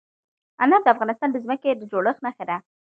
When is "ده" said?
2.49-2.57